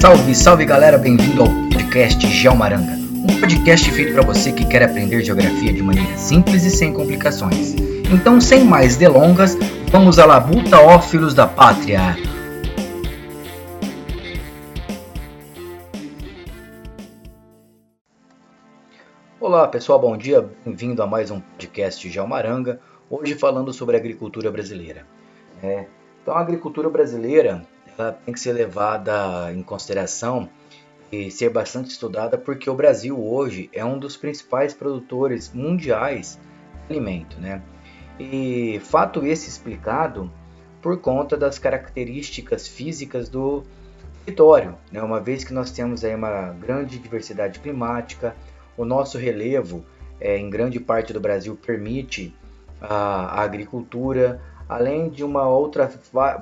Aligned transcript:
Salve, 0.00 0.32
salve 0.32 0.64
galera, 0.64 0.96
bem-vindo 0.96 1.42
ao 1.42 1.48
podcast 1.72 2.24
Geomaranga, 2.28 2.92
um 2.92 3.40
podcast 3.40 3.90
feito 3.90 4.12
para 4.12 4.22
você 4.22 4.52
que 4.52 4.64
quer 4.64 4.84
aprender 4.84 5.24
geografia 5.24 5.72
de 5.72 5.82
maneira 5.82 6.16
simples 6.16 6.62
e 6.62 6.70
sem 6.70 6.94
complicações. 6.94 7.74
Então, 8.08 8.40
sem 8.40 8.64
mais 8.64 8.96
delongas, 8.96 9.56
vamos 9.90 10.20
à 10.20 10.24
labuta, 10.24 10.78
ó 10.80 11.00
filhos 11.00 11.34
da 11.34 11.48
pátria! 11.48 12.16
Olá 19.40 19.66
pessoal, 19.66 19.98
bom 19.98 20.16
dia, 20.16 20.48
bem-vindo 20.64 21.02
a 21.02 21.08
mais 21.08 21.32
um 21.32 21.40
podcast 21.40 22.08
Geomaranga, 22.08 22.80
hoje 23.10 23.34
falando 23.34 23.72
sobre 23.72 23.96
agricultura 23.96 24.48
brasileira. 24.48 25.04
É, 25.60 25.86
então, 26.22 26.36
a 26.36 26.40
agricultura 26.40 26.88
brasileira 26.88 27.66
ela 27.98 28.12
tem 28.12 28.32
que 28.32 28.40
ser 28.40 28.52
levada 28.52 29.52
em 29.52 29.62
consideração 29.62 30.48
e 31.10 31.30
ser 31.30 31.50
bastante 31.50 31.90
estudada 31.90 32.38
porque 32.38 32.70
o 32.70 32.74
Brasil 32.74 33.18
hoje 33.18 33.68
é 33.72 33.84
um 33.84 33.98
dos 33.98 34.16
principais 34.16 34.72
produtores 34.72 35.52
mundiais 35.52 36.38
de 36.86 36.94
alimento, 36.94 37.40
né? 37.40 37.62
E 38.18 38.80
fato 38.84 39.24
esse 39.24 39.48
explicado 39.48 40.30
por 40.80 41.00
conta 41.00 41.36
das 41.36 41.58
características 41.58 42.68
físicas 42.68 43.28
do 43.28 43.64
território, 44.24 44.76
né? 44.92 45.02
Uma 45.02 45.20
vez 45.20 45.42
que 45.42 45.52
nós 45.52 45.70
temos 45.70 46.04
aí 46.04 46.14
uma 46.14 46.50
grande 46.52 46.98
diversidade 46.98 47.58
climática, 47.58 48.36
o 48.76 48.84
nosso 48.84 49.18
relevo 49.18 49.84
é, 50.20 50.36
em 50.38 50.48
grande 50.48 50.78
parte 50.78 51.12
do 51.12 51.20
Brasil 51.20 51.56
permite 51.56 52.34
a, 52.80 53.40
a 53.40 53.42
agricultura, 53.42 54.40
além 54.68 55.08
de 55.08 55.24
uma 55.24 55.48
outra, 55.48 55.90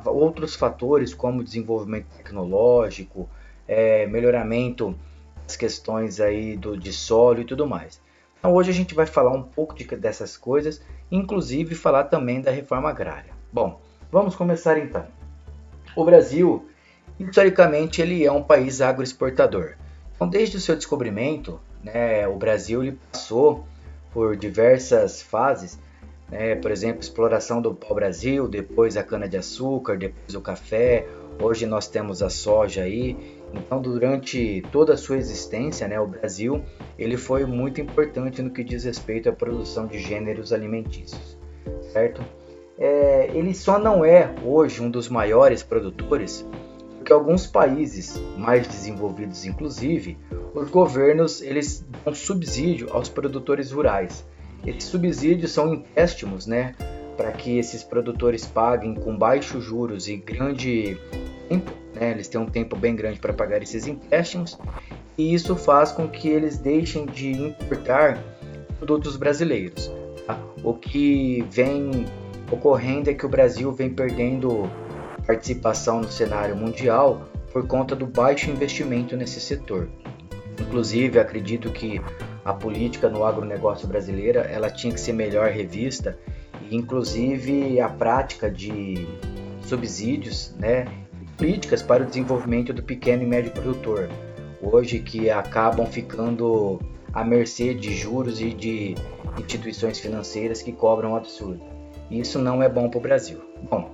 outros 0.06 0.56
fatores 0.56 1.14
como 1.14 1.44
desenvolvimento 1.44 2.06
tecnológico, 2.16 3.28
é, 3.68 4.06
melhoramento 4.06 4.96
das 5.46 5.56
questões 5.56 6.20
aí 6.20 6.56
do, 6.56 6.76
de 6.76 6.92
solo 6.92 7.40
e 7.40 7.44
tudo 7.44 7.66
mais. 7.66 8.00
Então 8.38 8.52
hoje 8.52 8.70
a 8.70 8.74
gente 8.74 8.94
vai 8.94 9.06
falar 9.06 9.30
um 9.30 9.42
pouco 9.42 9.74
de, 9.74 9.84
dessas 9.96 10.36
coisas, 10.36 10.82
inclusive 11.10 11.74
falar 11.74 12.04
também 12.04 12.40
da 12.40 12.50
reforma 12.50 12.90
agrária. 12.90 13.30
Bom, 13.52 13.80
vamos 14.10 14.34
começar 14.34 14.76
então. 14.78 15.06
O 15.94 16.04
Brasil, 16.04 16.68
historicamente, 17.18 18.02
ele 18.02 18.24
é 18.24 18.30
um 18.30 18.42
país 18.42 18.80
agroexportador. 18.80 19.74
Então, 20.14 20.28
desde 20.28 20.56
o 20.56 20.60
seu 20.60 20.74
descobrimento, 20.74 21.60
né, 21.82 22.26
o 22.26 22.36
Brasil 22.36 22.82
ele 22.82 22.98
passou 23.12 23.66
por 24.12 24.36
diversas 24.36 25.22
fases 25.22 25.78
né? 26.30 26.54
por 26.56 26.70
exemplo, 26.70 27.00
exploração 27.00 27.60
do 27.60 27.74
pau-brasil, 27.74 28.48
depois 28.48 28.96
a 28.96 29.02
cana-de-açúcar, 29.02 29.96
depois 29.96 30.34
o 30.34 30.40
café, 30.40 31.06
hoje 31.40 31.66
nós 31.66 31.86
temos 31.88 32.22
a 32.22 32.30
soja 32.30 32.82
aí. 32.82 33.16
Então, 33.54 33.80
durante 33.80 34.62
toda 34.72 34.94
a 34.94 34.96
sua 34.96 35.16
existência, 35.16 35.86
né, 35.86 35.98
o 36.00 36.06
Brasil 36.06 36.62
ele 36.98 37.16
foi 37.16 37.46
muito 37.46 37.80
importante 37.80 38.42
no 38.42 38.50
que 38.50 38.64
diz 38.64 38.84
respeito 38.84 39.28
à 39.28 39.32
produção 39.32 39.86
de 39.86 39.98
gêneros 39.98 40.52
alimentícios, 40.52 41.38
certo? 41.92 42.22
É, 42.78 43.30
ele 43.32 43.54
só 43.54 43.78
não 43.78 44.04
é 44.04 44.34
hoje 44.44 44.82
um 44.82 44.90
dos 44.90 45.08
maiores 45.08 45.62
produtores 45.62 46.44
porque 47.06 47.12
alguns 47.12 47.46
países 47.46 48.20
mais 48.36 48.66
desenvolvidos, 48.66 49.46
inclusive, 49.46 50.18
os 50.52 50.68
governos 50.68 51.40
eles 51.40 51.86
dão 52.04 52.12
subsídio 52.12 52.88
aos 52.90 53.08
produtores 53.08 53.70
rurais 53.70 54.26
esses 54.66 54.84
subsídios 54.84 55.52
são 55.52 55.74
empréstimos, 55.74 56.46
né, 56.46 56.74
para 57.16 57.32
que 57.32 57.58
esses 57.58 57.82
produtores 57.82 58.44
paguem 58.44 58.94
com 58.94 59.16
baixos 59.16 59.64
juros 59.64 60.08
e 60.08 60.16
grande 60.16 60.98
tempo, 61.48 61.72
né, 61.94 62.10
eles 62.10 62.28
têm 62.28 62.40
um 62.40 62.46
tempo 62.46 62.76
bem 62.76 62.94
grande 62.94 63.18
para 63.18 63.32
pagar 63.32 63.62
esses 63.62 63.86
empréstimos, 63.86 64.58
e 65.16 65.32
isso 65.32 65.56
faz 65.56 65.92
com 65.92 66.08
que 66.08 66.28
eles 66.28 66.58
deixem 66.58 67.06
de 67.06 67.32
importar 67.32 68.22
produtos 68.78 69.16
brasileiros. 69.16 69.90
Tá? 70.26 70.38
O 70.62 70.74
que 70.74 71.46
vem 71.50 72.04
ocorrendo 72.50 73.10
é 73.10 73.14
que 73.14 73.24
o 73.24 73.28
Brasil 73.28 73.72
vem 73.72 73.90
perdendo 73.90 74.70
participação 75.26 76.00
no 76.00 76.10
cenário 76.10 76.54
mundial 76.54 77.28
por 77.52 77.66
conta 77.66 77.96
do 77.96 78.06
baixo 78.06 78.50
investimento 78.50 79.16
nesse 79.16 79.40
setor. 79.40 79.88
Inclusive, 80.60 81.18
acredito 81.18 81.70
que 81.70 82.00
a 82.46 82.54
política 82.54 83.08
no 83.08 83.24
agronegócio 83.24 83.88
brasileira 83.88 84.42
ela 84.42 84.70
tinha 84.70 84.94
que 84.94 85.00
ser 85.00 85.12
melhor 85.12 85.50
revista 85.50 86.16
e 86.70 86.76
inclusive 86.76 87.80
a 87.80 87.88
prática 87.88 88.48
de 88.48 89.04
subsídios, 89.62 90.54
né, 90.56 90.86
políticas 91.36 91.82
para 91.82 92.04
o 92.04 92.06
desenvolvimento 92.06 92.72
do 92.72 92.84
pequeno 92.84 93.24
e 93.24 93.26
médio 93.26 93.50
produtor, 93.50 94.08
hoje 94.62 95.00
que 95.00 95.28
acabam 95.28 95.86
ficando 95.86 96.80
à 97.12 97.24
mercê 97.24 97.74
de 97.74 97.92
juros 97.92 98.40
e 98.40 98.52
de 98.52 98.94
instituições 99.36 99.98
financeiras 99.98 100.62
que 100.62 100.70
cobram 100.70 101.12
um 101.12 101.16
absurdo. 101.16 101.60
Isso 102.08 102.38
não 102.38 102.62
é 102.62 102.68
bom 102.68 102.88
para 102.88 102.98
o 102.98 103.02
Brasil. 103.02 103.40
Bom, 103.68 103.90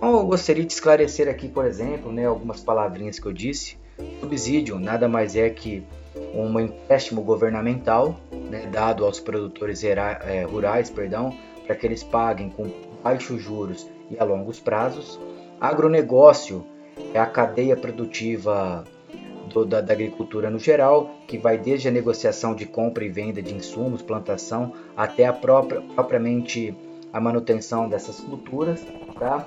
eu 0.00 0.26
gostaria 0.26 0.64
de 0.64 0.72
esclarecer 0.72 1.28
aqui, 1.28 1.46
por 1.46 1.66
exemplo, 1.66 2.10
né, 2.10 2.24
algumas 2.24 2.62
palavrinhas 2.62 3.18
que 3.18 3.26
eu 3.26 3.34
disse. 3.34 3.76
Subsídio 4.18 4.78
nada 4.78 5.06
mais 5.06 5.36
é 5.36 5.50
que 5.50 5.84
um 6.34 6.58
empréstimo 6.60 7.22
governamental 7.22 8.16
né, 8.50 8.68
dado 8.70 9.04
aos 9.04 9.20
produtores 9.20 9.82
é, 9.84 10.44
rurais 10.44 10.90
perdão, 10.90 11.36
para 11.66 11.74
que 11.74 11.86
eles 11.86 12.02
paguem 12.02 12.50
com 12.50 12.70
baixos 13.02 13.42
juros 13.42 13.86
e 14.10 14.18
a 14.18 14.24
longos 14.24 14.60
prazos. 14.60 15.18
Agronegócio 15.60 16.64
é 17.12 17.18
a 17.18 17.26
cadeia 17.26 17.76
produtiva 17.76 18.84
do, 19.52 19.64
da, 19.64 19.80
da, 19.80 19.92
agricultura 19.92 20.50
no 20.50 20.58
geral, 20.58 21.10
que 21.26 21.38
vai 21.38 21.58
desde 21.58 21.88
a 21.88 21.90
negociação 21.90 22.54
de 22.54 22.66
compra 22.66 23.04
e 23.04 23.08
venda 23.08 23.40
de 23.40 23.54
insumos, 23.54 24.02
plantação, 24.02 24.72
até 24.96 25.26
a 25.26 25.32
própria, 25.32 25.80
propriamente 25.94 26.76
a 27.12 27.20
manutenção 27.20 27.88
dessas 27.88 28.20
culturas. 28.20 28.84
Tá? 29.18 29.46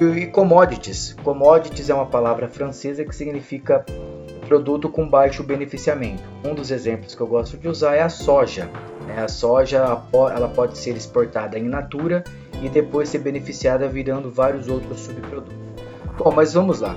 E, 0.00 0.04
e 0.04 0.26
commodities. 0.28 1.14
Commodities 1.24 1.90
é 1.90 1.94
uma 1.94 2.06
palavra 2.06 2.48
francesa 2.48 3.04
que 3.04 3.14
significa 3.14 3.84
produto 4.48 4.88
com 4.88 5.06
baixo 5.06 5.44
beneficiamento. 5.44 6.22
Um 6.42 6.54
dos 6.54 6.70
exemplos 6.70 7.14
que 7.14 7.20
eu 7.20 7.26
gosto 7.26 7.58
de 7.58 7.68
usar 7.68 7.94
é 7.94 8.02
a 8.02 8.08
soja. 8.08 8.68
Né? 9.06 9.22
A 9.22 9.28
soja 9.28 10.02
ela 10.12 10.48
pode 10.48 10.78
ser 10.78 10.96
exportada 10.96 11.58
em 11.58 11.68
natura 11.68 12.24
e 12.62 12.68
depois 12.68 13.10
ser 13.10 13.18
beneficiada 13.18 13.86
virando 13.86 14.30
vários 14.30 14.66
outros 14.66 15.00
subprodutos. 15.00 15.54
Bom, 16.16 16.32
mas 16.34 16.54
vamos 16.54 16.80
lá. 16.80 16.96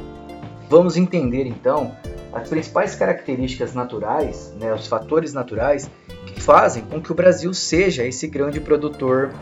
Vamos 0.70 0.96
entender 0.96 1.46
então 1.46 1.92
as 2.32 2.48
principais 2.48 2.96
características 2.96 3.74
naturais, 3.74 4.54
né, 4.58 4.74
os 4.74 4.88
fatores 4.88 5.34
naturais 5.34 5.92
que 6.26 6.42
fazem 6.42 6.84
com 6.84 7.02
que 7.02 7.12
o 7.12 7.16
Brasil 7.16 7.54
seja 7.54 8.06
esse 8.06 8.28
grande 8.28 8.62
produtor 8.62 9.34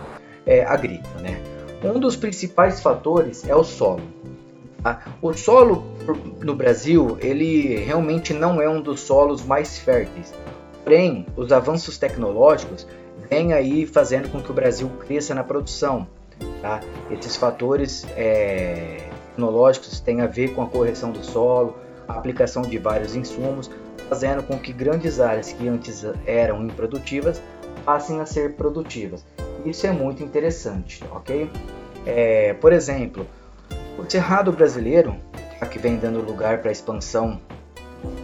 é, 0.45 0.65
agrícola. 0.65 1.21
Né? 1.21 1.39
Um 1.83 1.99
dos 1.99 2.15
principais 2.15 2.81
fatores 2.81 3.47
é 3.47 3.55
o 3.55 3.63
solo. 3.63 4.01
Tá? 4.81 5.03
O 5.21 5.31
solo 5.33 5.85
no 6.15 6.55
Brasil, 6.55 7.17
ele 7.19 7.77
realmente 7.77 8.33
não 8.33 8.61
é 8.61 8.69
um 8.69 8.81
dos 8.81 9.01
solos 9.01 9.43
mais 9.43 9.77
férteis. 9.79 10.33
Porém, 10.83 11.25
os 11.35 11.51
avanços 11.51 11.97
tecnológicos 11.97 12.87
vêm 13.29 13.53
aí 13.53 13.85
fazendo 13.85 14.29
com 14.29 14.41
que 14.41 14.51
o 14.51 14.53
Brasil 14.53 14.89
cresça 15.05 15.35
na 15.35 15.43
produção. 15.43 16.07
Tá? 16.61 16.79
Esses 17.11 17.35
fatores 17.35 18.05
é, 18.15 19.09
tecnológicos 19.29 19.99
têm 19.99 20.21
a 20.21 20.27
ver 20.27 20.53
com 20.53 20.61
a 20.61 20.67
correção 20.67 21.11
do 21.11 21.23
solo, 21.23 21.75
a 22.07 22.13
aplicação 22.13 22.63
de 22.63 22.77
vários 22.77 23.15
insumos, 23.15 23.69
fazendo 24.09 24.43
com 24.43 24.57
que 24.57 24.73
grandes 24.73 25.19
áreas 25.19 25.53
que 25.53 25.67
antes 25.67 26.03
eram 26.25 26.65
improdutivas 26.65 27.41
passem 27.85 28.19
a 28.19 28.25
ser 28.25 28.55
produtivas. 28.55 29.25
Isso 29.65 29.85
é 29.85 29.91
muito 29.91 30.23
interessante, 30.23 31.03
ok? 31.11 31.49
É, 32.05 32.53
por 32.53 32.73
exemplo, 32.73 33.27
o 33.97 34.09
cerrado 34.09 34.51
brasileiro, 34.51 35.15
que 35.69 35.79
vem 35.79 35.97
dando 35.97 36.21
lugar 36.21 36.59
para 36.59 36.69
a 36.69 36.71
expansão 36.71 37.39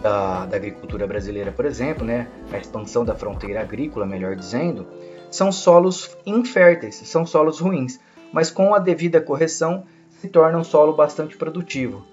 da, 0.02 0.46
da, 0.46 0.56
agricultura 0.56 1.06
brasileira, 1.06 1.52
por 1.52 1.64
exemplo, 1.64 2.04
né, 2.04 2.28
a 2.52 2.58
expansão 2.58 3.04
da 3.04 3.14
fronteira 3.14 3.60
agrícola, 3.60 4.06
melhor 4.06 4.34
dizendo, 4.34 4.86
são 5.30 5.52
solos 5.52 6.16
inférteis, 6.24 6.96
são 7.04 7.26
solos 7.26 7.60
ruins, 7.60 8.00
mas 8.32 8.50
com 8.50 8.74
a 8.74 8.78
devida 8.78 9.20
correção 9.20 9.84
se 10.20 10.28
torna 10.28 10.58
um 10.58 10.64
solo 10.64 10.94
bastante 10.94 11.36
produtivo, 11.36 12.04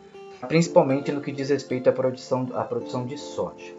principalmente 0.48 1.12
no 1.12 1.22
que 1.22 1.32
diz 1.32 1.50
respeito 1.50 1.90
à 1.90 1.94
produção, 1.94 2.50
à 2.54 2.64
produção 2.64 3.06
de 3.06 3.18
soja. 3.18 3.74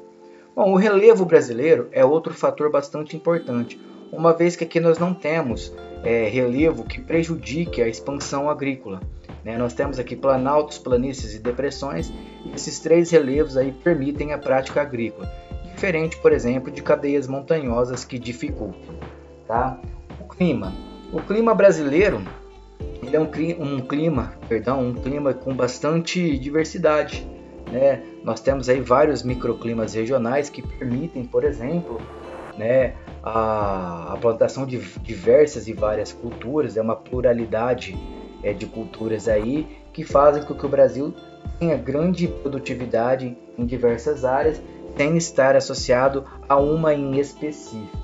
Bom, 0.56 0.72
o 0.72 0.76
relevo 0.76 1.24
brasileiro 1.24 1.88
é 1.92 2.04
outro 2.04 2.32
fator 2.32 2.70
bastante 2.70 3.16
importante, 3.16 3.80
uma 4.12 4.32
vez 4.32 4.56
que 4.56 4.64
aqui 4.64 4.80
nós 4.80 4.98
não 4.98 5.12
temos 5.12 5.72
é, 6.04 6.28
relevo 6.28 6.84
que 6.84 7.00
prejudique 7.00 7.82
a 7.82 7.88
expansão 7.88 8.48
agrícola. 8.48 9.00
Né? 9.44 9.56
Nós 9.58 9.74
temos 9.74 9.98
aqui 9.98 10.14
planaltos, 10.14 10.78
planícies 10.78 11.34
e 11.34 11.38
depressões, 11.38 12.12
e 12.44 12.54
esses 12.54 12.78
três 12.78 13.10
relevos 13.10 13.56
aí 13.56 13.72
permitem 13.72 14.32
a 14.32 14.38
prática 14.38 14.82
agrícola, 14.82 15.30
diferente, 15.74 16.16
por 16.18 16.32
exemplo, 16.32 16.70
de 16.70 16.82
cadeias 16.82 17.26
montanhosas 17.26 18.04
que 18.04 18.18
dificultam. 18.18 18.94
Tá? 19.46 19.78
O 20.20 20.28
clima. 20.28 20.72
O 21.12 21.20
clima 21.20 21.54
brasileiro 21.54 22.22
ele 23.02 23.16
é 23.16 23.20
um, 23.20 23.28
um 23.62 23.80
clima, 23.80 24.32
perdão, 24.48 24.80
um 24.80 24.94
clima 24.94 25.34
com 25.34 25.54
bastante 25.54 26.38
diversidade. 26.38 27.26
né, 27.70 28.02
nós 28.22 28.40
temos 28.40 28.68
aí 28.68 28.80
vários 28.80 29.22
microclimas 29.22 29.94
regionais 29.94 30.48
que 30.48 30.62
permitem, 30.62 31.24
por 31.24 31.44
exemplo, 31.44 32.00
né, 32.56 32.94
a, 33.22 34.12
a 34.12 34.16
plantação 34.16 34.66
de 34.66 34.78
diversas 35.00 35.66
e 35.68 35.72
várias 35.72 36.12
culturas, 36.12 36.76
é 36.76 36.82
uma 36.82 36.96
pluralidade 36.96 37.96
é, 38.42 38.52
de 38.52 38.66
culturas 38.66 39.28
aí 39.28 39.66
que 39.92 40.04
fazem 40.04 40.42
com 40.42 40.54
que 40.54 40.66
o 40.66 40.68
Brasil 40.68 41.14
tenha 41.58 41.76
grande 41.76 42.28
produtividade 42.28 43.36
em 43.56 43.64
diversas 43.64 44.24
áreas, 44.24 44.60
sem 44.96 45.16
estar 45.16 45.56
associado 45.56 46.24
a 46.48 46.56
uma 46.56 46.94
em 46.94 47.18
específico. 47.18 47.98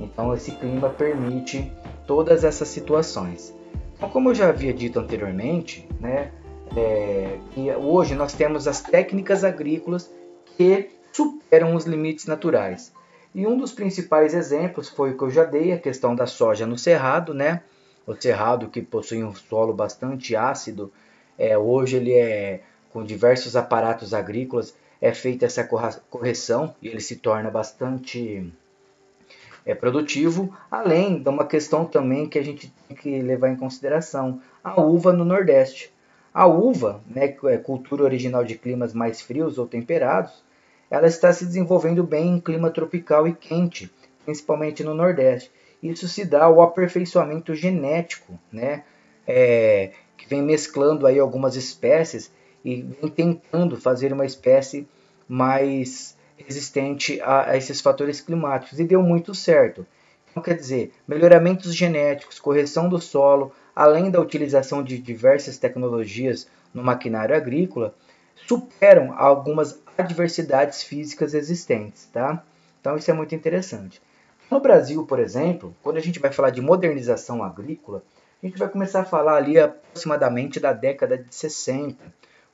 Então, 0.00 0.34
esse 0.34 0.52
clima 0.52 0.88
permite 0.88 1.72
todas 2.06 2.44
essas 2.44 2.68
situações. 2.68 3.54
Então, 3.96 4.08
como 4.08 4.30
eu 4.30 4.34
já 4.34 4.48
havia 4.48 4.72
dito 4.72 4.98
anteriormente, 4.98 5.88
né, 6.00 6.32
é, 6.76 7.38
hoje 7.76 8.14
nós 8.14 8.32
temos 8.32 8.66
as 8.66 8.80
técnicas 8.80 9.44
agrícolas 9.44 10.12
que 10.56 10.90
superam 11.12 11.74
os 11.74 11.84
limites 11.84 12.26
naturais. 12.26 12.92
E 13.34 13.46
um 13.46 13.56
dos 13.56 13.72
principais 13.72 14.34
exemplos 14.34 14.88
foi 14.88 15.12
o 15.12 15.16
que 15.16 15.24
eu 15.24 15.30
já 15.30 15.44
dei, 15.44 15.72
a 15.72 15.78
questão 15.78 16.14
da 16.14 16.26
soja 16.26 16.66
no 16.66 16.76
cerrado, 16.76 17.32
né? 17.32 17.62
O 18.06 18.14
cerrado 18.14 18.68
que 18.68 18.82
possui 18.82 19.24
um 19.24 19.34
solo 19.34 19.72
bastante 19.72 20.36
ácido, 20.36 20.92
é, 21.38 21.56
hoje 21.56 21.96
ele 21.96 22.12
é 22.12 22.60
com 22.90 23.02
diversos 23.02 23.56
aparatos 23.56 24.12
agrícolas, 24.12 24.74
é 25.00 25.12
feita 25.12 25.46
essa 25.46 25.64
correção 26.10 26.74
e 26.82 26.88
ele 26.88 27.00
se 27.00 27.16
torna 27.16 27.50
bastante 27.50 28.52
é, 29.64 29.74
produtivo, 29.74 30.54
além 30.70 31.22
de 31.22 31.28
uma 31.28 31.46
questão 31.46 31.84
também 31.84 32.28
que 32.28 32.38
a 32.38 32.44
gente 32.44 32.72
tem 32.86 32.96
que 32.96 33.22
levar 33.22 33.48
em 33.48 33.56
consideração, 33.56 34.40
a 34.62 34.80
uva 34.80 35.12
no 35.12 35.24
Nordeste. 35.24 35.92
A 36.34 36.46
uva, 36.46 37.00
né, 37.06 37.36
é 37.44 37.56
cultura 37.56 38.04
original 38.04 38.44
de 38.44 38.56
climas 38.56 38.92
mais 38.94 39.20
frios 39.20 39.58
ou 39.58 39.66
temperados, 39.66 40.42
ela 40.92 41.06
está 41.06 41.32
se 41.32 41.46
desenvolvendo 41.46 42.04
bem 42.04 42.34
em 42.34 42.38
clima 42.38 42.70
tropical 42.70 43.26
e 43.26 43.32
quente, 43.32 43.90
principalmente 44.26 44.84
no 44.84 44.92
Nordeste. 44.92 45.50
Isso 45.82 46.06
se 46.06 46.22
dá 46.22 46.44
ao 46.44 46.60
aperfeiçoamento 46.60 47.54
genético, 47.54 48.38
né, 48.52 48.84
é, 49.26 49.92
que 50.18 50.28
vem 50.28 50.42
mesclando 50.42 51.06
aí 51.06 51.18
algumas 51.18 51.56
espécies 51.56 52.30
e 52.62 52.82
vem 52.82 53.10
tentando 53.10 53.74
fazer 53.74 54.12
uma 54.12 54.26
espécie 54.26 54.86
mais 55.26 56.14
resistente 56.36 57.18
a, 57.22 57.52
a 57.52 57.56
esses 57.56 57.80
fatores 57.80 58.20
climáticos 58.20 58.78
e 58.78 58.84
deu 58.84 59.02
muito 59.02 59.34
certo. 59.34 59.86
Então, 60.30 60.42
quer 60.42 60.56
dizer, 60.56 60.92
melhoramentos 61.08 61.74
genéticos, 61.74 62.38
correção 62.38 62.86
do 62.86 63.00
solo, 63.00 63.50
além 63.74 64.10
da 64.10 64.20
utilização 64.20 64.82
de 64.82 64.98
diversas 64.98 65.56
tecnologias 65.56 66.46
no 66.74 66.84
maquinário 66.84 67.34
agrícola, 67.34 67.94
superam 68.46 69.14
algumas 69.16 69.80
adversidades 69.96 70.82
físicas 70.82 71.34
existentes, 71.34 72.06
tá? 72.12 72.42
Então 72.80 72.96
isso 72.96 73.10
é 73.10 73.14
muito 73.14 73.34
interessante. 73.34 74.00
No 74.50 74.60
Brasil, 74.60 75.06
por 75.06 75.18
exemplo, 75.18 75.74
quando 75.82 75.96
a 75.96 76.00
gente 76.00 76.18
vai 76.18 76.32
falar 76.32 76.50
de 76.50 76.60
modernização 76.60 77.42
agrícola, 77.42 78.02
a 78.42 78.46
gente 78.46 78.58
vai 78.58 78.68
começar 78.68 79.00
a 79.00 79.04
falar 79.04 79.36
ali 79.36 79.58
aproximadamente 79.58 80.58
da 80.58 80.72
década 80.72 81.16
de 81.16 81.34
60, 81.34 81.96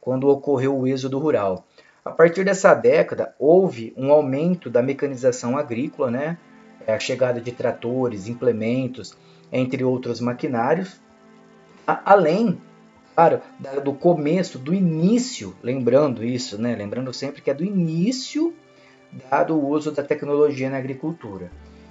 quando 0.00 0.28
ocorreu 0.28 0.78
o 0.78 0.86
êxodo 0.86 1.18
rural. 1.18 1.66
A 2.04 2.10
partir 2.10 2.44
dessa 2.44 2.74
década, 2.74 3.34
houve 3.38 3.92
um 3.96 4.12
aumento 4.12 4.70
da 4.70 4.82
mecanização 4.82 5.58
agrícola, 5.58 6.10
né? 6.10 6.38
É, 6.86 6.94
a 6.94 7.00
chegada 7.00 7.40
de 7.40 7.52
tratores, 7.52 8.28
implementos, 8.28 9.16
entre 9.52 9.82
outros 9.82 10.20
maquinários, 10.20 11.00
além, 11.86 12.60
claro, 13.18 13.40
do 13.82 13.92
começo, 13.92 14.58
do 14.58 14.72
início, 14.72 15.54
lembrando 15.62 16.24
isso, 16.24 16.60
né? 16.60 16.76
Lembrando 16.76 17.12
sempre 17.12 17.42
que 17.42 17.50
é 17.50 17.54
do 17.54 17.64
início 17.64 18.54
dado 19.30 19.54
o 19.54 19.68
uso 19.68 19.90
da 19.90 20.02
tecnologia 20.02 20.70
na 20.70 20.76
agricultura. 20.76 21.50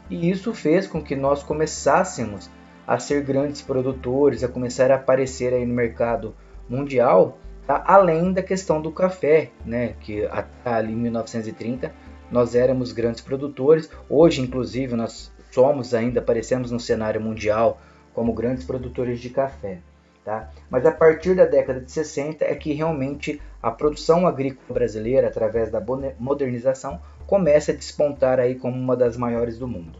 E 0.09 0.29
isso 0.29 0.53
fez 0.53 0.87
com 0.87 1.01
que 1.01 1.15
nós 1.15 1.43
começássemos 1.43 2.49
a 2.85 2.97
ser 2.99 3.23
grandes 3.23 3.61
produtores, 3.61 4.43
a 4.43 4.47
começar 4.47 4.91
a 4.91 4.95
aparecer 4.95 5.53
aí 5.53 5.65
no 5.65 5.73
mercado 5.73 6.33
mundial 6.69 7.37
Tá? 7.67 7.83
Além 7.85 8.31
da 8.31 8.41
questão 8.41 8.81
do 8.81 8.93
café, 8.93 9.51
né? 9.65 9.93
que 9.99 10.25
até 10.27 10.69
ali 10.73 10.93
em 10.93 10.95
1930 10.95 11.93
nós 12.31 12.55
éramos 12.55 12.93
grandes 12.93 13.19
produtores. 13.19 13.89
Hoje, 14.09 14.41
inclusive, 14.41 14.95
nós 14.95 15.29
somos 15.51 15.93
ainda, 15.93 16.21
aparecemos 16.21 16.71
no 16.71 16.79
cenário 16.79 17.19
mundial 17.19 17.81
como 18.13 18.31
grandes 18.31 18.63
produtores 18.63 19.19
de 19.19 19.29
café. 19.29 19.79
Tá? 20.27 20.49
Mas 20.69 20.85
a 20.85 20.91
partir 20.91 21.35
da 21.35 21.45
década 21.45 21.79
de 21.79 21.89
60 21.89 22.43
é 22.43 22.53
que 22.53 22.73
realmente 22.73 23.41
a 23.63 23.71
produção 23.71 24.27
agrícola 24.27 24.77
brasileira, 24.79 25.29
através 25.29 25.71
da 25.71 25.81
modernização, 26.19 26.99
começa 27.25 27.71
a 27.71 27.75
despontar 27.75 28.37
aí 28.37 28.55
como 28.55 28.75
uma 28.75 28.97
das 28.97 29.15
maiores 29.15 29.57
do 29.57 29.69
mundo. 29.69 29.99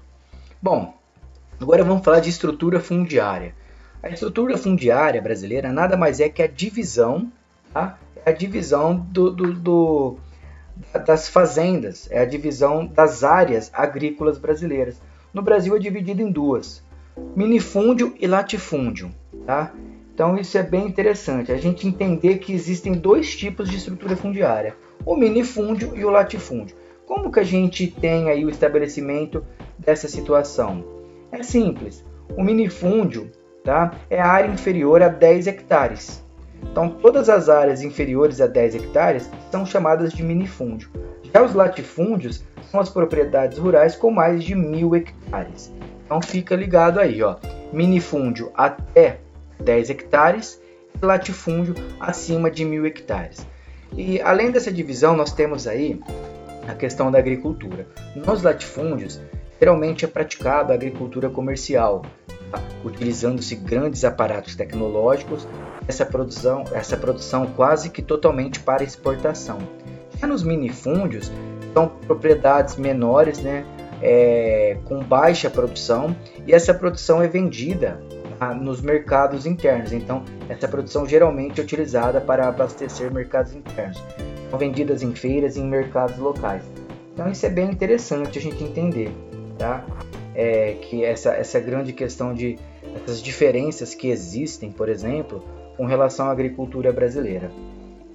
Bom, 0.62 0.94
agora 1.62 1.82
vamos 1.82 2.04
falar 2.04 2.20
de 2.20 2.30
estrutura 2.30 2.82
fundiária. 2.82 3.56
A 4.04 4.10
estrutura 4.10 4.58
fundiária 4.58 5.22
brasileira 5.22 5.72
nada 5.72 5.96
mais 5.96 6.20
é 6.20 6.28
que 6.28 6.44
a 6.44 6.48
divisão 6.48 7.32
Tá? 7.74 7.98
É 8.26 8.32
a 8.32 8.34
divisão 8.34 8.96
do, 8.96 9.32
do, 9.32 9.54
do, 9.54 10.18
das 11.06 11.30
fazendas, 11.30 12.10
é 12.12 12.20
a 12.20 12.26
divisão 12.26 12.86
das 12.86 13.24
áreas 13.24 13.70
agrícolas 13.74 14.38
brasileiras. 14.38 15.00
No 15.34 15.42
Brasil 15.42 15.76
é 15.76 15.80
dividido 15.80 16.22
em 16.22 16.32
duas: 16.32 16.84
minifúndio 17.36 18.16
e 18.20 18.28
latifúndio. 18.28 19.12
Tá? 19.46 19.72
Então 20.18 20.36
isso 20.36 20.58
é 20.58 20.64
bem 20.64 20.88
interessante, 20.88 21.52
a 21.52 21.58
gente 21.58 21.88
entender 21.88 22.40
que 22.40 22.52
existem 22.52 22.94
dois 22.94 23.36
tipos 23.36 23.70
de 23.70 23.78
estrutura 23.78 24.18
fundiária, 24.18 24.76
o 25.06 25.16
minifúndio 25.16 25.96
e 25.96 26.04
o 26.04 26.10
latifúndio. 26.10 26.76
Como 27.06 27.32
que 27.32 27.40
a 27.40 27.44
gente 27.44 27.86
tem 27.86 28.28
aí 28.28 28.44
o 28.44 28.50
estabelecimento 28.50 29.46
dessa 29.78 30.08
situação? 30.08 30.84
É 31.32 31.44
simples, 31.44 32.04
o 32.36 32.44
minifúndio 32.44 33.30
tá, 33.64 33.94
é 34.10 34.20
a 34.20 34.26
área 34.26 34.50
inferior 34.52 35.04
a 35.04 35.08
10 35.08 35.46
hectares. 35.46 36.26
Então, 36.64 36.90
todas 36.90 37.30
as 37.30 37.48
áreas 37.48 37.84
inferiores 37.84 38.42
a 38.42 38.48
10 38.48 38.74
hectares 38.74 39.30
são 39.52 39.68
chamadas 39.68 40.12
de 40.12 40.24
minifúndio. 40.24 40.90
Já 41.32 41.44
os 41.44 41.54
latifúndios 41.54 42.44
são 42.72 42.80
as 42.80 42.90
propriedades 42.90 43.60
rurais 43.60 43.96
com 43.96 44.10
mais 44.10 44.44
de 44.44 44.56
mil 44.56 44.96
hectares. 44.96 45.72
Então, 46.04 46.20
fica 46.24 46.56
ligado 46.56 47.00
aí, 47.00 47.22
ó. 47.22 47.36
Minifúndio 47.72 48.52
até 48.56 49.20
10 49.60 49.90
hectares 49.90 50.62
e 51.02 51.06
latifúndio 51.06 51.76
acima 52.00 52.50
de 52.50 52.66
mil 52.66 52.86
hectares. 52.86 53.46
E 53.96 54.20
além 54.22 54.52
dessa 54.52 54.72
divisão, 54.72 55.16
nós 55.16 55.32
temos 55.32 55.68
aí 55.68 56.00
a 56.68 56.74
questão 56.74 57.12
da 57.12 57.20
agricultura. 57.20 57.88
Nos 58.16 58.42
latifúndios, 58.44 59.22
geralmente 59.60 60.06
é 60.06 60.08
praticada 60.08 60.74
a 60.74 60.76
agricultura 60.76 61.30
comercial, 61.30 62.04
utilizando-se 62.84 63.56
grandes 63.56 64.04
aparatos 64.04 64.56
tecnológicos, 64.56 65.48
essa 65.88 66.06
produção, 66.06 66.64
essa 66.74 66.98
produção 66.98 67.48
quase 67.48 67.90
que 67.90 68.02
totalmente 68.02 68.60
para 68.60 68.84
exportação. 68.84 69.60
Já 70.20 70.28
nos 70.28 70.44
minifúndios, 70.44 71.32
são 71.74 71.88
propriedades 71.88 72.76
menores, 72.76 73.40
né, 73.40 73.66
é, 74.02 74.78
com 74.86 75.00
baixa 75.04 75.50
produção, 75.50 76.16
e 76.46 76.54
essa 76.54 76.74
produção 76.74 77.22
é 77.22 77.28
vendida 77.28 78.02
nos 78.60 78.82
mercados 78.82 79.46
internos. 79.46 79.92
Então, 79.92 80.24
essa 80.50 80.68
produção 80.68 81.08
geralmente 81.08 81.60
é 81.60 81.64
utilizada 81.64 82.22
para 82.22 82.48
abastecer 82.48 83.12
mercados 83.12 83.54
internos. 83.54 84.02
São 84.50 84.58
vendidas 84.60 85.02
em 85.04 85.14
feiras 85.14 85.56
e 85.56 85.60
em 85.62 85.68
mercados 85.68 86.18
locais. 86.18 86.64
Então, 87.14 87.30
isso 87.30 87.46
é 87.46 87.50
bem 87.50 87.70
interessante 87.70 88.38
a 88.38 88.42
gente 88.42 88.64
entender, 88.64 89.12
tá? 89.58 89.84
é, 90.38 90.74
que 90.74 91.04
essa, 91.04 91.32
essa 91.32 91.60
grande 91.60 91.92
questão 91.92 92.32
de 92.32 92.60
essas 92.96 93.22
diferenças 93.22 93.96
que 93.96 94.08
existem, 94.10 94.72
por 94.72 94.88
exemplo, 94.88 95.44
com 95.76 95.86
relação 95.86 96.28
à 96.28 96.32
agricultura 96.32 96.94
brasileira. 96.94 97.52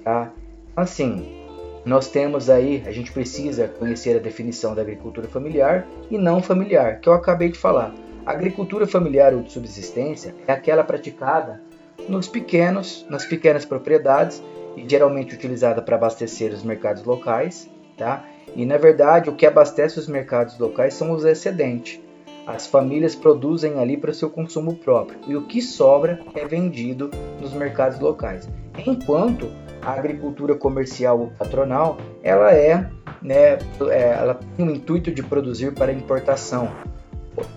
Tá? 0.04 0.32
Assim, 0.76 1.42
nós 1.84 2.08
temos 2.08 2.48
aí, 2.48 2.84
a 2.86 2.92
gente 2.92 3.10
precisa 3.10 3.66
conhecer 3.66 4.16
a 4.16 4.20
definição 4.20 4.72
da 4.72 4.82
agricultura 4.82 5.26
familiar 5.26 5.84
e 6.08 6.16
não 6.16 6.40
familiar, 6.40 7.00
que 7.00 7.08
eu 7.08 7.12
acabei 7.12 7.50
de 7.50 7.58
falar. 7.58 7.92
A 8.24 8.30
agricultura 8.30 8.86
familiar 8.86 9.34
ou 9.34 9.42
de 9.42 9.50
subsistência 9.50 10.32
é 10.46 10.52
aquela 10.52 10.84
praticada 10.84 11.60
nos 12.08 12.28
pequenos, 12.28 13.04
nas 13.10 13.24
pequenas 13.24 13.64
propriedades 13.64 14.40
e 14.76 14.88
geralmente 14.88 15.34
utilizada 15.34 15.82
para 15.82 15.96
abastecer 15.96 16.52
os 16.52 16.62
mercados 16.62 17.02
locais, 17.02 17.68
tá? 17.98 18.24
E 18.54 18.64
na 18.64 18.76
verdade, 18.76 19.28
o 19.28 19.34
que 19.34 19.44
abastece 19.44 19.98
os 19.98 20.06
mercados 20.06 20.56
locais 20.56 20.94
são 20.94 21.10
os 21.10 21.24
excedentes. 21.24 22.00
As 22.46 22.66
famílias 22.66 23.14
produzem 23.14 23.80
ali 23.80 23.96
para 23.96 24.12
seu 24.12 24.30
consumo 24.30 24.76
próprio 24.76 25.18
e 25.26 25.36
o 25.36 25.42
que 25.42 25.60
sobra 25.60 26.20
é 26.34 26.44
vendido 26.44 27.10
nos 27.40 27.52
mercados 27.52 27.98
locais. 27.98 28.48
Enquanto 28.86 29.48
a 29.80 29.92
agricultura 29.92 30.54
comercial 30.54 31.20
ou 31.20 31.30
patronal, 31.30 31.98
ela 32.22 32.52
é, 32.52 32.88
né, 33.20 33.58
é, 33.90 34.16
ela 34.16 34.38
tem 34.56 34.68
o 34.68 34.70
intuito 34.70 35.10
de 35.10 35.22
produzir 35.22 35.72
para 35.72 35.92
importação. 35.92 36.70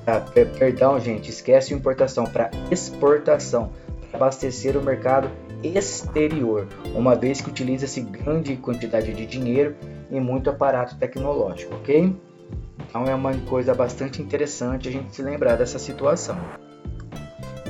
Ah, 0.07 0.21
perdão, 0.57 0.99
gente, 0.99 1.29
esquece 1.29 1.73
importação 1.73 2.25
para 2.25 2.49
exportação, 2.71 3.71
para 4.09 4.17
abastecer 4.17 4.77
o 4.77 4.81
mercado 4.81 5.29
exterior, 5.63 6.67
uma 6.93 7.15
vez 7.15 7.41
que 7.41 7.49
utiliza-se 7.49 8.01
grande 8.01 8.55
quantidade 8.55 9.13
de 9.13 9.25
dinheiro 9.25 9.75
e 10.11 10.19
muito 10.19 10.49
aparato 10.49 10.95
tecnológico, 10.97 11.75
ok? 11.75 12.15
Então 12.87 13.05
é 13.05 13.15
uma 13.15 13.33
coisa 13.49 13.73
bastante 13.73 14.21
interessante 14.21 14.87
a 14.87 14.91
gente 14.91 15.15
se 15.15 15.21
lembrar 15.21 15.55
dessa 15.55 15.79
situação. 15.79 16.37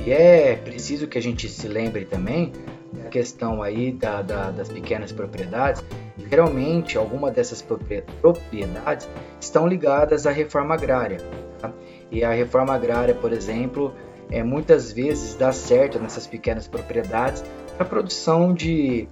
E 0.04 0.12
é 0.12 0.54
preciso 0.56 1.08
que 1.08 1.18
a 1.18 1.22
gente 1.22 1.48
se 1.48 1.66
lembre 1.66 2.04
também 2.04 2.52
da 2.92 3.08
questão 3.08 3.62
aí 3.62 3.90
da, 3.90 4.22
da, 4.22 4.50
das 4.50 4.68
pequenas 4.68 5.10
propriedades. 5.10 5.82
Geralmente, 6.30 6.96
alguma 6.96 7.30
dessas 7.30 7.60
propriedades 7.62 9.08
estão 9.40 9.66
ligadas 9.66 10.26
à 10.26 10.30
reforma 10.30 10.74
agrária. 10.74 11.18
Tá? 11.58 11.72
E 12.10 12.24
a 12.24 12.30
reforma 12.30 12.74
agrária, 12.74 13.14
por 13.14 13.32
exemplo, 13.32 13.92
é, 14.30 14.42
muitas 14.42 14.92
vezes 14.92 15.34
dá 15.34 15.52
certo 15.52 15.98
nessas 15.98 16.26
pequenas 16.26 16.66
propriedades 16.66 17.44
a 17.78 17.84
produção 17.84 18.54
de 18.54 19.08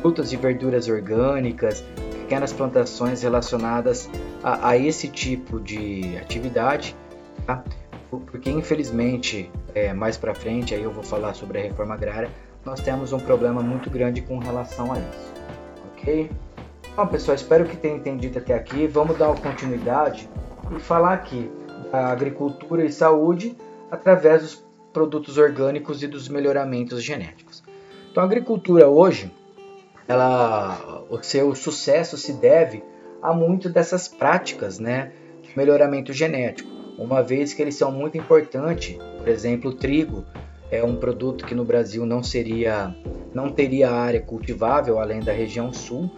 frutas 0.00 0.32
e 0.32 0.36
verduras 0.36 0.88
orgânicas, 0.88 1.84
pequenas 2.22 2.52
plantações 2.52 3.22
relacionadas 3.22 4.08
a, 4.42 4.70
a 4.70 4.76
esse 4.78 5.08
tipo 5.08 5.60
de 5.60 6.16
atividade, 6.18 6.96
tá? 7.46 7.64
porque 8.30 8.48
infelizmente 8.50 9.50
é, 9.74 9.92
mais 9.92 10.16
para 10.16 10.34
frente 10.34 10.72
aí 10.74 10.82
eu 10.82 10.92
vou 10.92 11.02
falar 11.02 11.34
sobre 11.34 11.58
a 11.58 11.62
reforma 11.62 11.94
agrária, 11.94 12.30
nós 12.64 12.80
temos 12.80 13.12
um 13.12 13.18
problema 13.18 13.60
muito 13.60 13.90
grande 13.90 14.22
com 14.22 14.38
relação 14.38 14.92
a 14.92 14.98
isso, 14.98 15.32
ok? 15.92 16.30
Bom 16.96 17.06
pessoal, 17.08 17.34
espero 17.34 17.64
que 17.64 17.76
tenham 17.76 17.96
entendido 17.96 18.38
até 18.38 18.54
aqui. 18.54 18.86
Vamos 18.86 19.18
dar 19.18 19.26
uma 19.28 19.36
continuidade 19.36 20.28
e 20.74 20.78
falar 20.78 21.14
aqui 21.14 21.50
da 21.90 22.08
agricultura 22.08 22.84
e 22.84 22.92
saúde 22.92 23.56
através 23.90 24.42
dos 24.42 24.64
produtos 24.92 25.38
orgânicos 25.38 26.02
e 26.02 26.06
dos 26.06 26.28
melhoramentos 26.28 27.02
genéticos. 27.02 27.62
Então, 28.10 28.22
a 28.22 28.26
agricultura 28.26 28.88
hoje, 28.88 29.32
ela, 30.06 31.04
o 31.10 31.20
seu 31.22 31.54
sucesso 31.54 32.16
se 32.16 32.32
deve 32.32 32.82
a 33.20 33.32
muito 33.32 33.68
dessas 33.68 34.06
práticas, 34.06 34.78
né, 34.78 35.12
de 35.42 35.56
melhoramento 35.56 36.12
genético, 36.12 36.70
uma 36.98 37.22
vez 37.22 37.52
que 37.52 37.62
eles 37.62 37.74
são 37.74 37.90
muito 37.90 38.16
importantes. 38.16 38.96
Por 39.18 39.28
exemplo, 39.28 39.70
o 39.70 39.74
trigo 39.74 40.24
é 40.70 40.82
um 40.84 40.96
produto 40.96 41.44
que 41.44 41.54
no 41.54 41.64
Brasil 41.64 42.06
não 42.06 42.22
seria, 42.22 42.94
não 43.32 43.50
teria 43.50 43.90
área 43.90 44.20
cultivável 44.20 45.00
além 45.00 45.20
da 45.20 45.32
região 45.32 45.72
sul. 45.72 46.10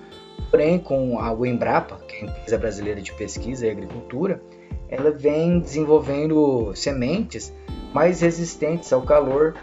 Porém, 0.51 0.79
com 0.79 1.19
a 1.19 1.33
Embrapa, 1.47 1.97
que 2.07 2.17
é 2.17 2.29
a 2.29 2.31
empresa 2.31 2.59
brasileira 2.59 3.01
de 3.01 3.13
pesquisa 3.13 3.67
e 3.67 3.71
agricultura, 3.71 4.41
ela 4.88 5.11
vem 5.11 5.59
desenvolvendo 5.59 6.73
sementes 6.75 7.52
mais 7.93 8.21
resistentes 8.21 8.93
ao 8.93 9.02
calor, 9.02 9.55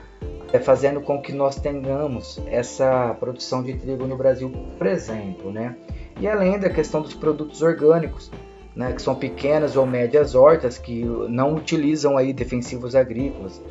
é, 0.51 0.59
fazendo 0.59 1.01
com 1.01 1.21
que 1.21 1.31
nós 1.31 1.55
tenhamos 1.55 2.41
essa 2.47 3.15
produção 3.19 3.63
de 3.63 3.73
trigo 3.73 4.05
no 4.05 4.17
Brasil, 4.17 4.51
por 4.77 4.87
exemplo, 4.87 5.51
né? 5.51 5.75
E 6.19 6.27
além 6.27 6.59
da 6.59 6.69
questão 6.69 7.01
dos 7.01 7.13
produtos 7.13 7.61
orgânicos, 7.61 8.31
né, 8.75 8.91
que 8.93 9.01
são 9.01 9.15
pequenas 9.15 9.75
ou 9.75 9.85
médias 9.85 10.35
hortas 10.35 10.77
que 10.77 11.03
não 11.29 11.55
utilizam 11.55 12.17
aí 12.17 12.33
defensivos 12.33 12.95
agrícolas, 12.95 13.61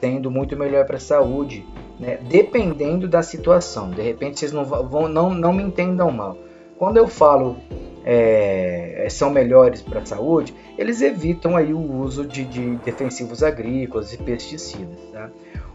sendo 0.00 0.30
muito 0.30 0.56
melhor 0.56 0.86
para 0.86 0.96
a 0.96 1.00
saúde, 1.00 1.64
né, 1.98 2.18
dependendo 2.28 3.06
da 3.08 3.22
situação. 3.22 3.90
De 3.90 4.02
repente 4.02 4.38
vocês 4.38 4.52
não 4.52 4.64
vão, 4.64 5.08
não, 5.08 5.30
não 5.34 5.52
me 5.52 5.62
entendam 5.62 6.10
mal. 6.10 6.36
Quando 6.78 6.96
eu 6.96 7.06
falo 7.06 7.56
é, 8.04 9.06
são 9.10 9.30
melhores 9.30 9.82
para 9.82 10.00
a 10.00 10.06
saúde, 10.06 10.54
eles 10.78 11.02
evitam 11.02 11.56
aí 11.56 11.72
o 11.72 11.80
uso 11.80 12.26
de, 12.26 12.44
de 12.44 12.76
defensivos 12.76 13.42
agrícolas 13.42 14.12
e 14.12 14.18
pesticidas. 14.18 14.98
Tá? 15.12 15.30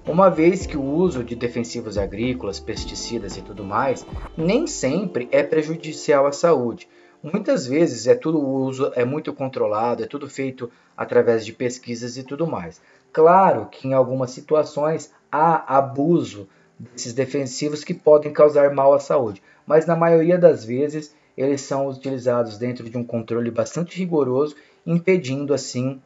Uma 0.08 0.29
vez 0.29 0.65
que 0.65 0.77
o 0.77 0.84
uso 0.84 1.24
de 1.24 1.36
defensivos 1.36 1.98
agrícolas, 1.98 2.60
pesticidas 2.60 3.38
e 3.38 3.41
tudo 3.41 3.63
mais, 3.63 4.05
nem 4.38 4.67
sempre 4.67 5.27
é 5.32 5.41
prejudicial 5.41 6.27
à 6.27 6.32
saúde. 6.32 6.88
Muitas 7.24 7.65
vezes 7.65 8.05
é 8.05 8.13
tudo 8.13 8.39
uso 8.39 8.91
é 8.96 9.03
muito 9.03 9.34
controlado, 9.34 10.03
é 10.03 10.08
tudo 10.08 10.29
feito 10.29 10.70
através 10.96 11.44
de 11.44 11.53
pesquisas 11.53 12.17
e 12.17 12.24
tudo 12.24 12.46
mais. 12.46 12.79
Claro 13.12 13.67
que 13.72 13.88
em 13.88 13.94
algumas 13.94 14.29
situações 14.29 15.12
há 15.32 15.77
abuso 15.77 16.48
desses 16.77 17.13
defensivos 17.13 17.84
que 17.84 17.94
podem 17.94 18.32
causar 18.32 18.72
mal 18.74 18.94
à 18.94 19.00
saúde, 19.00 19.41
mas 19.65 19.88
na 19.88 19.96
maioria 19.96 20.38
das 20.38 20.63
vezes 20.63 21.15
eles 21.38 21.62
são 21.62 21.88
utilizados 21.88 22.58
dentro 22.58 22.89
de 22.89 22.98
um 22.98 23.04
controle 23.04 23.51
bastante 23.51 23.98
rigoroso, 23.98 24.56
impedindo 24.86 25.54
assim 25.54 26.01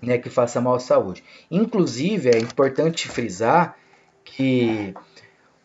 né, 0.00 0.18
que 0.18 0.30
faça 0.30 0.60
mal 0.60 0.74
à 0.74 0.80
saúde. 0.80 1.22
Inclusive, 1.50 2.30
é 2.30 2.38
importante 2.38 3.08
frisar 3.08 3.76
que 4.24 4.94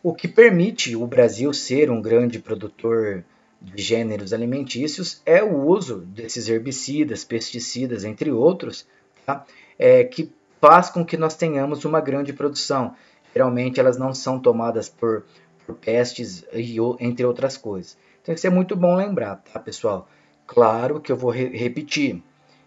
o 0.02 0.14
que 0.14 0.28
permite 0.28 0.94
o 0.96 1.06
Brasil 1.06 1.52
ser 1.52 1.90
um 1.90 2.00
grande 2.00 2.38
produtor 2.38 3.24
de 3.60 3.82
gêneros 3.82 4.32
alimentícios 4.32 5.22
é 5.24 5.42
o 5.42 5.66
uso 5.66 5.98
desses 5.98 6.48
herbicidas, 6.48 7.24
pesticidas, 7.24 8.04
entre 8.04 8.30
outros, 8.30 8.86
tá? 9.24 9.44
é, 9.78 10.04
que 10.04 10.30
faz 10.60 10.90
com 10.90 11.04
que 11.04 11.16
nós 11.16 11.34
tenhamos 11.34 11.84
uma 11.84 12.00
grande 12.00 12.32
produção. 12.32 12.94
Geralmente 13.32 13.80
elas 13.80 13.96
não 13.96 14.14
são 14.14 14.38
tomadas 14.38 14.88
por, 14.88 15.24
por 15.66 15.74
pestes, 15.76 16.44
e, 16.52 16.76
entre 17.00 17.24
outras 17.24 17.56
coisas. 17.56 17.96
Então 18.26 18.34
isso 18.34 18.46
é 18.48 18.50
muito 18.50 18.74
bom 18.74 18.96
lembrar, 18.96 19.36
tá, 19.36 19.60
pessoal? 19.60 20.08
Claro 20.48 21.00
que 21.00 21.12
eu 21.12 21.16
vou 21.16 21.30
re 21.30 21.46
repetir. 21.56 22.20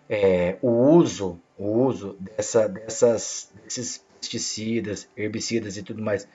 É, 0.10 0.56
o 0.62 0.70
uso, 0.70 1.38
o 1.58 1.68
uso 1.84 2.16
dessa, 2.18 2.70
dessas, 2.70 3.52
desses 3.66 4.02
pesticidas, 4.22 5.10
herbicidas 5.18 5.76
e 5.76 5.84
tudo 5.84 6.02
mais 6.02 6.26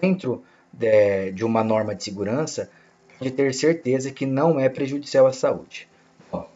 dentro 0.00 0.42
de, 0.72 1.30
de 1.32 1.44
uma 1.44 1.62
norma 1.62 1.94
de 1.94 2.02
segurança 2.02 2.70
pode 3.18 3.30
ter 3.32 3.52
certeza 3.52 4.10
que 4.10 4.24
não 4.24 4.58
é 4.58 4.66
prejudicial 4.70 5.26
à 5.26 5.32
saúde. 5.34 5.86
Bom, 6.32 6.50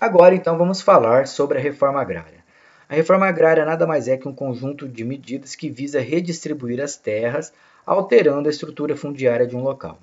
agora 0.00 0.34
então 0.34 0.58
vamos 0.58 0.82
falar 0.82 1.28
sobre 1.28 1.56
a 1.56 1.60
reforma 1.60 2.00
agrária. 2.00 2.44
A 2.88 2.96
reforma 2.96 3.28
agrária 3.28 3.64
nada 3.64 3.86
mais 3.86 4.08
é 4.08 4.16
que 4.16 4.26
um 4.26 4.34
conjunto 4.34 4.88
de 4.88 5.04
medidas 5.04 5.54
que 5.54 5.70
visa 5.70 6.00
redistribuir 6.00 6.80
as 6.80 6.96
terras, 6.96 7.52
alterando 7.86 8.48
a 8.48 8.50
estrutura 8.50 8.96
fundiária 8.96 9.46
de 9.46 9.54
um 9.54 9.62
local. 9.62 10.00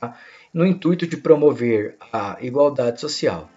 Tá? 0.00 0.16
No 0.52 0.66
intuito 0.66 1.06
de 1.06 1.16
promover 1.16 1.96
a 2.12 2.36
igualdade 2.40 3.00
social. 3.00 3.48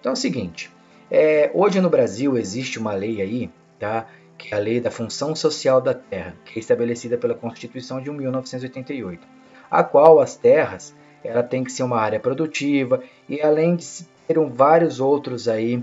Então 0.00 0.10
é 0.10 0.12
o 0.12 0.16
seguinte, 0.16 0.70
é, 1.10 1.50
hoje 1.54 1.80
no 1.80 1.90
Brasil 1.90 2.36
existe 2.36 2.78
uma 2.78 2.92
lei 2.92 3.20
aí, 3.20 3.50
tá, 3.78 4.06
que 4.36 4.54
é 4.54 4.56
a 4.56 4.60
Lei 4.60 4.80
da 4.80 4.90
Função 4.90 5.34
Social 5.34 5.80
da 5.80 5.92
Terra, 5.92 6.36
que 6.44 6.58
é 6.58 6.60
estabelecida 6.60 7.18
pela 7.18 7.34
Constituição 7.34 8.00
de 8.00 8.10
1988, 8.10 9.26
a 9.70 9.82
qual 9.82 10.20
as 10.20 10.36
terras 10.36 10.94
ela 11.24 11.42
tem 11.42 11.64
que 11.64 11.72
ser 11.72 11.82
uma 11.82 11.98
área 11.98 12.20
produtiva 12.20 13.02
e 13.28 13.40
além 13.40 13.74
de 13.74 13.86
ter 14.26 14.38
vários 14.50 15.00
outros 15.00 15.48
aí 15.48 15.82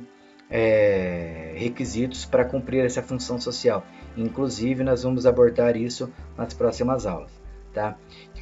é, 0.50 1.54
requisitos 1.56 2.26
para 2.26 2.46
cumprir 2.46 2.86
essa 2.86 3.02
função 3.02 3.40
social. 3.40 3.84
Inclusive, 4.16 4.84
nós 4.84 5.04
vamos 5.04 5.26
abordar 5.26 5.76
isso 5.76 6.10
nas 6.38 6.54
próximas 6.54 7.06
aulas. 7.06 7.45
Tá? 7.76 7.98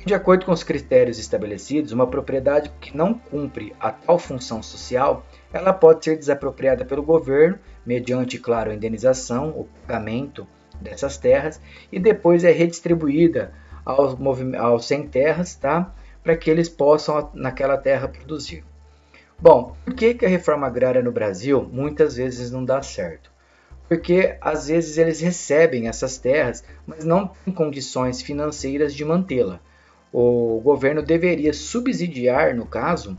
De 0.05 0.13
acordo 0.13 0.45
com 0.45 0.51
os 0.51 0.63
critérios 0.63 1.17
estabelecidos, 1.17 1.91
uma 1.91 2.05
propriedade 2.05 2.71
que 2.79 2.95
não 2.95 3.15
cumpre 3.15 3.75
a 3.79 3.89
tal 3.89 4.19
função 4.19 4.61
social, 4.61 5.25
ela 5.51 5.73
pode 5.73 6.05
ser 6.05 6.17
desapropriada 6.17 6.85
pelo 6.85 7.01
governo, 7.01 7.57
mediante, 7.83 8.37
claro, 8.37 8.69
a 8.69 8.75
indenização, 8.75 9.49
o 9.49 9.67
pagamento 9.81 10.45
dessas 10.79 11.17
terras, 11.17 11.59
e 11.91 11.99
depois 11.99 12.43
é 12.43 12.51
redistribuída 12.51 13.51
aos, 13.83 14.15
aos 14.59 14.85
sem 14.85 15.07
terras, 15.07 15.55
tá? 15.55 15.91
para 16.23 16.37
que 16.37 16.51
eles 16.51 16.69
possam, 16.69 17.31
naquela 17.33 17.75
terra, 17.75 18.07
produzir. 18.07 18.63
Bom, 19.39 19.75
por 19.83 19.95
que, 19.95 20.13
que 20.13 20.27
a 20.27 20.29
reforma 20.29 20.67
agrária 20.67 21.01
no 21.01 21.11
Brasil 21.11 21.67
muitas 21.71 22.17
vezes 22.17 22.51
não 22.51 22.63
dá 22.63 22.83
certo? 22.83 23.32
Porque 23.93 24.37
às 24.41 24.69
vezes 24.69 24.97
eles 24.97 25.21
recebem 25.21 25.87
essas 25.87 26.17
terras, 26.17 26.63
mas 26.87 27.05
não 27.05 27.27
têm 27.27 27.53
condições 27.53 28.23
financeiras 28.23 28.91
de 28.91 29.05
mantê-la. 29.05 29.59
O 30.11 30.59
governo 30.63 31.03
deveria 31.03 31.53
subsidiar, 31.53 32.55
no 32.55 32.65
caso, 32.65 33.15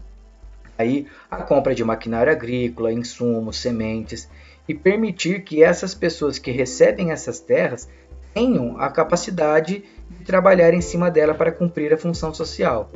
aí 0.77 1.07
a 1.31 1.37
compra 1.37 1.77
de 1.77 1.85
maquinário 1.85 2.33
agrícola, 2.33 2.93
insumos, 2.93 3.61
sementes 3.61 4.29
e 4.67 4.75
permitir 4.75 5.45
que 5.45 5.63
essas 5.63 5.95
pessoas 5.95 6.41
que 6.41 6.51
recebem 6.51 7.13
essas 7.13 7.39
terras 7.39 7.89
tenham 8.35 8.77
a 8.81 8.91
capacidade 8.91 9.85
de 10.11 10.25
trabalhar 10.25 10.75
em 10.75 10.81
cima 10.81 11.09
dela 11.09 11.35
para 11.35 11.53
cumprir 11.53 11.95
a 11.95 11.97
função 11.97 12.35
social. 12.35 12.91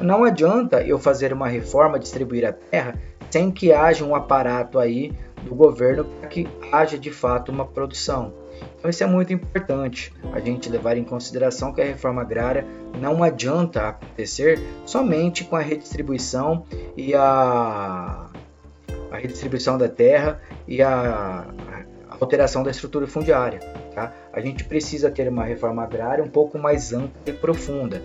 Não 0.00 0.24
adianta 0.24 0.82
eu 0.82 0.98
fazer 0.98 1.32
uma 1.32 1.46
reforma, 1.46 2.00
distribuir 2.00 2.44
a 2.44 2.52
terra 2.52 2.98
sem 3.30 3.48
que 3.48 3.72
haja 3.72 4.04
um 4.04 4.12
aparato 4.12 4.80
aí 4.80 5.12
do 5.42 5.54
governo 5.54 6.04
para 6.04 6.28
que 6.28 6.48
haja 6.70 6.98
de 6.98 7.10
fato 7.10 7.50
uma 7.50 7.64
produção. 7.64 8.32
Então 8.78 8.90
isso 8.90 9.02
é 9.02 9.06
muito 9.06 9.32
importante, 9.32 10.12
a 10.32 10.40
gente 10.40 10.68
levar 10.68 10.96
em 10.96 11.04
consideração 11.04 11.72
que 11.72 11.80
a 11.80 11.84
reforma 11.84 12.22
agrária 12.22 12.66
não 13.00 13.22
adianta 13.22 13.88
acontecer 13.88 14.58
somente 14.84 15.44
com 15.44 15.56
a 15.56 15.60
redistribuição 15.60 16.64
e 16.96 17.14
a, 17.14 18.28
a 19.10 19.16
redistribuição 19.16 19.78
da 19.78 19.88
terra 19.88 20.40
e 20.66 20.82
a, 20.82 21.46
a 22.08 22.14
alteração 22.20 22.62
da 22.62 22.70
estrutura 22.70 23.06
fundiária. 23.06 23.60
Tá? 23.94 24.12
A 24.32 24.40
gente 24.40 24.64
precisa 24.64 25.10
ter 25.10 25.28
uma 25.28 25.44
reforma 25.44 25.82
agrária 25.82 26.24
um 26.24 26.28
pouco 26.28 26.58
mais 26.58 26.92
ampla 26.92 27.10
e 27.26 27.32
profunda, 27.32 28.02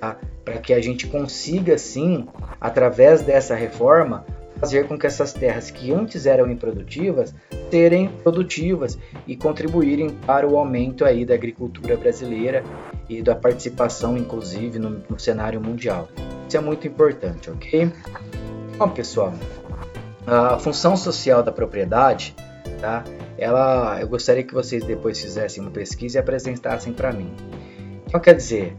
tá? 0.00 0.16
para 0.44 0.58
que 0.58 0.72
a 0.72 0.80
gente 0.80 1.06
consiga, 1.08 1.76
sim, 1.76 2.26
através 2.60 3.22
dessa 3.22 3.54
reforma, 3.54 4.24
fazer 4.58 4.86
com 4.86 4.98
que 4.98 5.06
essas 5.06 5.32
terras 5.32 5.70
que 5.70 5.92
antes 5.92 6.26
eram 6.26 6.50
improdutivas 6.50 7.34
serem 7.70 8.08
produtivas 8.08 8.98
e 9.26 9.36
contribuírem 9.36 10.10
para 10.10 10.46
o 10.46 10.56
aumento 10.56 11.04
aí 11.04 11.24
da 11.24 11.34
agricultura 11.34 11.96
brasileira 11.96 12.62
e 13.08 13.22
da 13.22 13.34
participação, 13.34 14.16
inclusive, 14.16 14.78
no, 14.78 15.02
no 15.08 15.18
cenário 15.18 15.60
mundial. 15.60 16.08
Isso 16.48 16.56
é 16.56 16.60
muito 16.60 16.86
importante, 16.86 17.50
ok? 17.50 17.90
Bom, 18.78 18.88
pessoal, 18.90 19.32
a 20.26 20.58
função 20.58 20.96
social 20.96 21.42
da 21.42 21.52
propriedade, 21.52 22.34
tá? 22.80 23.04
Ela, 23.38 24.00
eu 24.00 24.08
gostaria 24.08 24.42
que 24.42 24.54
vocês 24.54 24.82
depois 24.84 25.20
fizessem 25.20 25.62
uma 25.62 25.70
pesquisa 25.70 26.18
e 26.18 26.20
apresentassem 26.20 26.92
para 26.92 27.12
mim. 27.12 27.34
Então, 28.06 28.20
quer 28.20 28.34
dizer, 28.34 28.76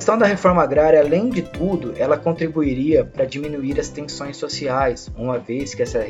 questão 0.00 0.16
da 0.16 0.24
reforma 0.24 0.62
agrária, 0.62 0.98
além 0.98 1.28
de 1.28 1.42
tudo, 1.42 1.92
ela 1.94 2.16
contribuiria 2.16 3.04
para 3.04 3.26
diminuir 3.26 3.78
as 3.78 3.90
tensões 3.90 4.38
sociais, 4.38 5.12
uma 5.14 5.38
vez 5.38 5.74
que 5.74 5.82
essa 5.82 6.02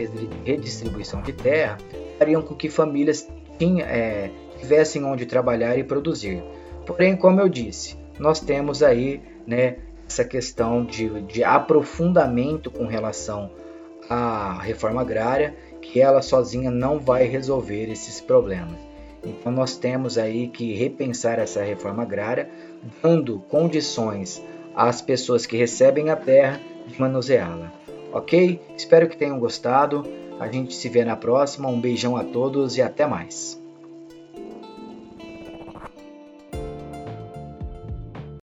redistribuição 0.44 1.20
de 1.22 1.32
terra 1.32 1.76
faria 2.16 2.40
com 2.40 2.54
que 2.54 2.70
famílias 2.70 3.28
tinha, 3.58 3.84
é, 3.84 4.30
tivessem 4.60 5.04
onde 5.04 5.26
trabalhar 5.26 5.76
e 5.76 5.82
produzir. 5.82 6.40
Porém, 6.86 7.16
como 7.16 7.40
eu 7.40 7.48
disse, 7.48 7.98
nós 8.16 8.38
temos 8.38 8.80
aí 8.80 9.20
né, 9.44 9.78
essa 10.06 10.24
questão 10.24 10.84
de, 10.84 11.22
de 11.22 11.42
aprofundamento 11.42 12.70
com 12.70 12.86
relação 12.86 13.50
à 14.08 14.56
reforma 14.62 15.00
agrária, 15.00 15.56
que 15.82 16.00
ela 16.00 16.22
sozinha 16.22 16.70
não 16.70 17.00
vai 17.00 17.24
resolver 17.24 17.90
esses 17.90 18.20
problemas. 18.20 18.89
Então 19.24 19.52
nós 19.52 19.76
temos 19.76 20.16
aí 20.16 20.48
que 20.48 20.72
repensar 20.74 21.38
essa 21.38 21.62
reforma 21.62 22.02
agrária, 22.02 22.48
dando 23.02 23.38
condições 23.48 24.42
às 24.74 25.02
pessoas 25.02 25.46
que 25.46 25.56
recebem 25.56 26.10
a 26.10 26.16
terra 26.16 26.60
de 26.86 26.98
manuseá-la. 26.98 27.72
Ok? 28.12 28.60
Espero 28.76 29.08
que 29.08 29.16
tenham 29.16 29.38
gostado. 29.38 30.04
A 30.38 30.48
gente 30.48 30.74
se 30.74 30.88
vê 30.88 31.04
na 31.04 31.16
próxima. 31.16 31.68
Um 31.68 31.80
beijão 31.80 32.16
a 32.16 32.24
todos 32.24 32.76
e 32.76 32.82
até 32.82 33.06
mais. 33.06 33.59